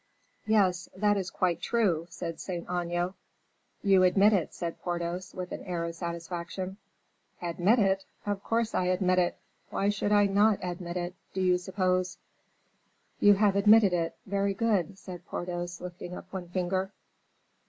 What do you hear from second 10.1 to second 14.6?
I not admit it, do you suppose?" "You have admitted it. Very